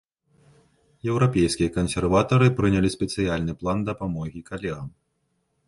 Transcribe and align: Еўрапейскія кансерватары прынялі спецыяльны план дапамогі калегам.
Еўрапейскія 1.11 1.73
кансерватары 1.75 2.47
прынялі 2.61 2.89
спецыяльны 2.95 3.53
план 3.63 3.77
дапамогі 3.93 4.45
калегам. 4.51 4.89